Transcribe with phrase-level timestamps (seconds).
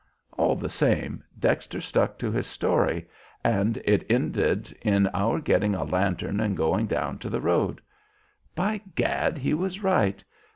[0.33, 3.07] All the same, Dexter stuck to his story,
[3.43, 7.81] and it ended in our getting a lantern and going down to the road.
[8.55, 9.37] By Gad!
[9.37, 10.23] he was right.